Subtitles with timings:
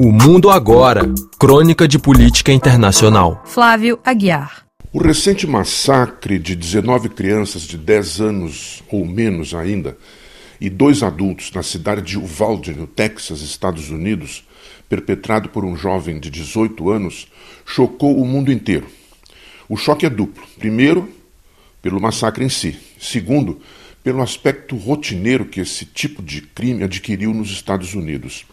[0.00, 3.42] O Mundo Agora Crônica de Política Internacional.
[3.44, 4.64] Flávio Aguiar.
[4.92, 9.98] O recente massacre de 19 crianças de 10 anos ou menos ainda
[10.60, 14.46] e dois adultos na cidade de Uvalde, no Texas, Estados Unidos,
[14.88, 17.26] perpetrado por um jovem de 18 anos,
[17.66, 18.86] chocou o mundo inteiro.
[19.68, 20.44] O choque é duplo.
[20.60, 21.08] Primeiro,
[21.82, 22.78] pelo massacre em si.
[23.00, 23.60] Segundo,
[24.04, 28.46] pelo aspecto rotineiro que esse tipo de crime adquiriu nos Estados Unidos.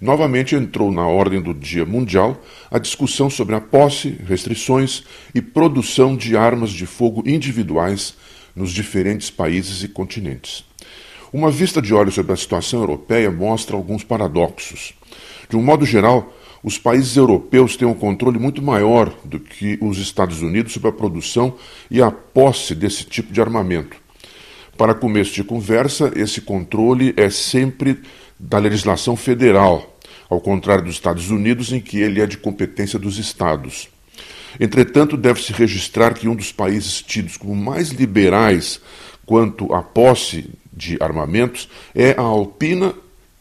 [0.00, 5.04] Novamente entrou na ordem do dia mundial a discussão sobre a posse, restrições
[5.34, 8.14] e produção de armas de fogo individuais
[8.54, 10.64] nos diferentes países e continentes.
[11.32, 14.94] Uma vista de olhos sobre a situação europeia mostra alguns paradoxos.
[15.48, 16.32] De um modo geral,
[16.62, 20.92] os países europeus têm um controle muito maior do que os Estados Unidos sobre a
[20.92, 21.56] produção
[21.90, 23.96] e a posse desse tipo de armamento.
[24.76, 28.00] Para começo de conversa, esse controle é sempre
[28.48, 29.98] da legislação federal,
[30.28, 33.88] ao contrário dos Estados Unidos, em que ele é de competência dos estados.
[34.60, 38.80] Entretanto, deve-se registrar que um dos países tidos como mais liberais
[39.26, 42.94] quanto à posse de armamentos é a alpina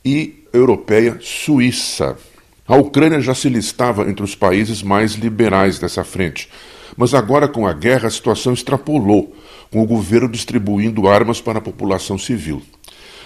[0.04, 2.18] e europeia Suíça.
[2.66, 6.50] A Ucrânia já se listava entre os países mais liberais dessa frente,
[6.96, 9.36] mas agora com a guerra a situação extrapolou
[9.70, 12.62] com o governo distribuindo armas para a população civil.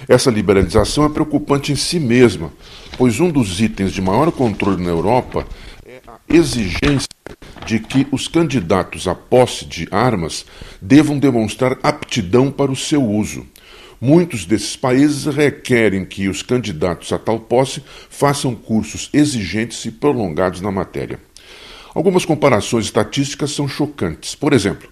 [0.08, 2.52] Essa liberalização é preocupante em si mesma,
[2.98, 5.48] pois um dos itens de maior controle na Europa
[5.86, 7.08] é a exigência
[7.66, 10.45] de que os candidatos à posse de armas
[10.81, 13.45] devam demonstrar aptidão para o seu uso.
[14.00, 20.61] Muitos desses países requerem que os candidatos a tal posse façam cursos exigentes e prolongados
[20.61, 21.20] na matéria.
[21.95, 24.36] Algumas comparações estatísticas são chocantes.
[24.36, 24.88] Por exemplo,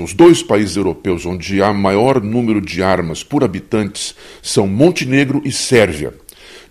[0.00, 5.52] os dois países europeus onde há maior número de armas por habitantes são Montenegro e
[5.52, 6.12] Sérvia.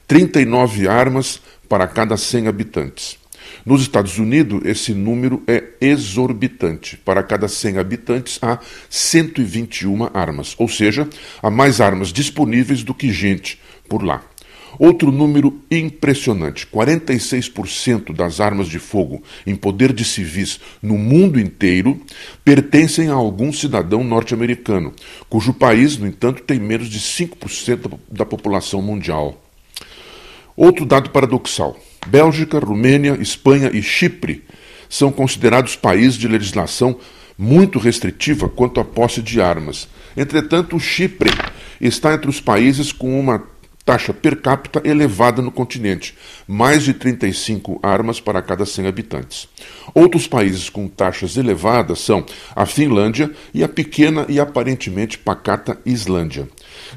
[0.08, 3.18] 39 armas para cada 100 habitantes.
[3.66, 6.98] Nos Estados Unidos, esse número é exorbitante.
[6.98, 8.60] Para cada 100 habitantes, há
[8.90, 11.08] 121 armas, ou seja,
[11.42, 14.22] há mais armas disponíveis do que gente por lá.
[14.78, 22.00] Outro número impressionante: 46% das armas de fogo em poder de civis no mundo inteiro
[22.44, 24.94] pertencem a algum cidadão norte-americano,
[25.30, 29.42] cujo país, no entanto, tem menos de 5% da população mundial.
[30.56, 34.44] Outro dado paradoxal: Bélgica, Romênia, Espanha e Chipre
[34.90, 36.98] são considerados países de legislação
[37.38, 39.88] muito restritiva quanto à posse de armas.
[40.16, 41.32] Entretanto, o Chipre
[41.82, 43.44] está entre os países com uma
[43.86, 46.16] taxa per capita elevada no continente,
[46.48, 49.48] mais de 35 armas para cada 100 habitantes.
[49.94, 56.48] Outros países com taxas elevadas são a Finlândia e a pequena e aparentemente pacata Islândia.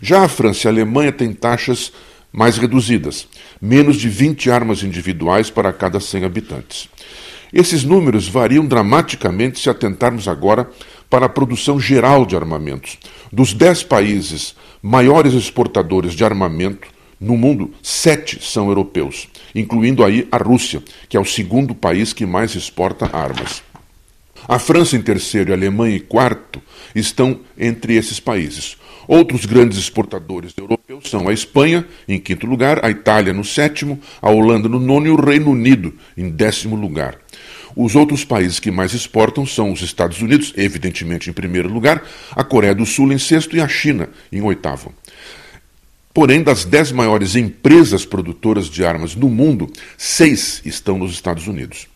[0.00, 1.92] Já a França e a Alemanha têm taxas
[2.32, 3.26] mais reduzidas,
[3.60, 6.88] menos de 20 armas individuais para cada 100 habitantes.
[7.52, 10.68] Esses números variam dramaticamente se atentarmos agora
[11.08, 12.98] para a produção geral de armamentos.
[13.32, 16.88] Dos 10 países maiores exportadores de armamento
[17.18, 22.26] no mundo, sete são europeus, incluindo aí a Rússia, que é o segundo país que
[22.26, 23.62] mais exporta armas.
[24.46, 26.62] A França em terceiro e a Alemanha em quarto
[26.94, 28.76] estão entre esses países.
[29.08, 34.30] Outros grandes exportadores europeus são a Espanha, em quinto lugar, a Itália no sétimo, a
[34.30, 37.18] Holanda no nono e o Reino Unido em décimo lugar.
[37.76, 42.02] Os outros países que mais exportam são os Estados Unidos, evidentemente em primeiro lugar,
[42.34, 44.94] a Coreia do Sul em sexto e a China em oitavo.
[46.14, 51.86] Porém, das dez maiores empresas produtoras de armas no mundo, seis estão nos Estados Unidos.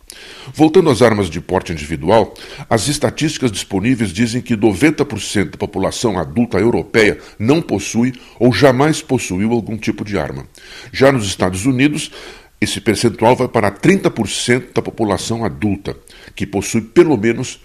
[0.52, 2.34] Voltando às armas de porte individual,
[2.68, 9.52] as estatísticas disponíveis dizem que 90% da população adulta europeia não possui ou jamais possuiu
[9.52, 10.46] algum tipo de arma.
[10.92, 12.10] Já nos Estados Unidos,
[12.60, 15.96] esse percentual vai para 30% da população adulta,
[16.34, 17.60] que possui pelo menos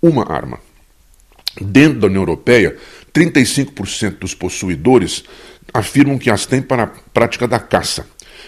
[0.00, 0.60] uma arma.
[1.60, 2.76] Dentro da União Europeia,
[3.12, 5.24] 35% dos possuidores
[5.74, 8.06] afirmam que as têm para a prática da caça.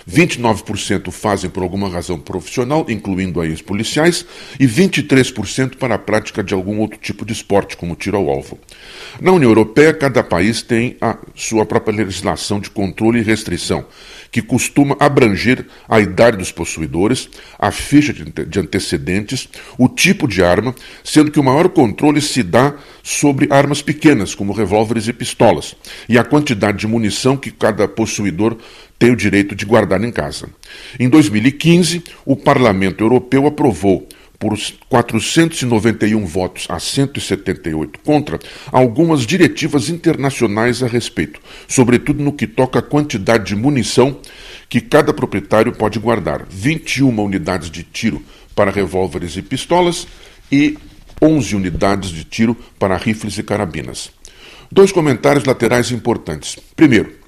[0.09, 4.25] 29% fazem por alguma razão profissional, incluindo aí os policiais,
[4.59, 8.59] e 23% para a prática de algum outro tipo de esporte, como tiro ao alvo.
[9.21, 13.85] Na União Europeia, cada país tem a sua própria legislação de controle e restrição,
[14.31, 20.75] que costuma abranger a idade dos possuidores, a ficha de antecedentes, o tipo de arma,
[21.03, 25.75] sendo que o maior controle se dá sobre armas pequenas, como revólveres e pistolas,
[26.09, 28.57] e a quantidade de munição que cada possuidor
[29.01, 30.47] tem o direito de guardar em casa.
[30.99, 34.07] Em 2015, o Parlamento Europeu aprovou
[34.39, 34.55] por
[34.91, 38.39] 491 votos a 178 contra,
[38.71, 44.19] algumas diretivas internacionais a respeito, sobretudo no que toca à quantidade de munição
[44.69, 48.23] que cada proprietário pode guardar 21 unidades de tiro
[48.55, 50.07] para revólveres e pistolas
[50.53, 50.77] e
[51.23, 54.11] 11 unidades de tiro para rifles e carabinas.
[54.71, 56.59] Dois comentários laterais importantes.
[56.77, 57.20] Primeiro,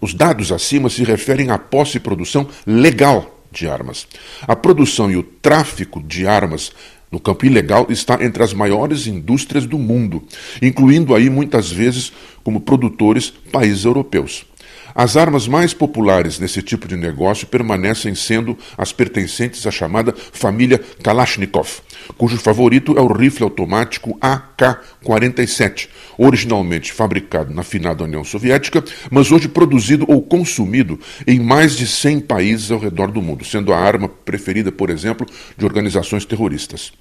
[0.00, 4.06] os dados acima se referem à posse e produção legal de armas.
[4.42, 6.72] A produção e o tráfico de armas
[7.10, 10.22] no campo ilegal está entre as maiores indústrias do mundo,
[10.60, 12.12] incluindo aí muitas vezes
[12.44, 14.44] como produtores países europeus.
[14.94, 20.80] As armas mais populares nesse tipo de negócio permanecem sendo as pertencentes à chamada família
[21.02, 21.80] Kalashnikov,
[22.16, 29.48] cujo favorito é o rifle automático AK-47, originalmente fabricado na finada União Soviética, mas hoje
[29.48, 34.08] produzido ou consumido em mais de 100 países ao redor do mundo, sendo a arma
[34.08, 35.26] preferida, por exemplo,
[35.56, 36.92] de organizações terroristas.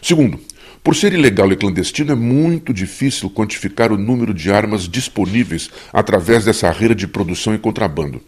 [0.00, 0.40] Segundo,
[0.82, 6.44] por ser ilegal e clandestino, é muito difícil quantificar o número de armas disponíveis através
[6.44, 8.20] dessa rede de produção e contrabando.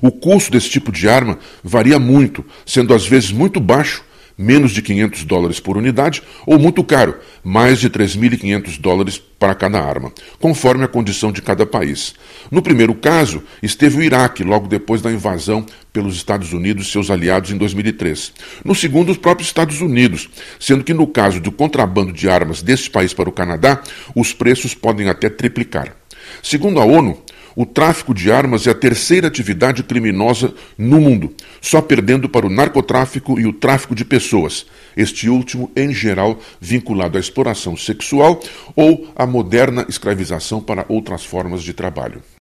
[0.00, 4.04] O custo desse tipo de arma varia muito, sendo às vezes muito baixo
[4.36, 9.80] menos de 500 dólares por unidade, ou muito caro, mais de 3.500 dólares para cada
[9.80, 12.14] arma, conforme a condição de cada país.
[12.50, 17.10] No primeiro caso, esteve o Iraque, logo depois da invasão pelos Estados Unidos e seus
[17.10, 18.32] aliados em 2003.
[18.64, 20.28] No segundo, os próprios Estados Unidos,
[20.58, 23.82] sendo que no caso do contrabando de armas deste país para o Canadá,
[24.14, 25.96] os preços podem até triplicar.
[26.42, 27.22] Segundo a ONU,
[27.56, 32.50] o tráfico de armas é a terceira atividade criminosa no mundo, só perdendo para o
[32.50, 34.66] narcotráfico e o tráfico de pessoas,
[34.96, 38.40] este último, em geral, vinculado à exploração sexual
[38.74, 42.22] ou à moderna escravização para outras formas de trabalho.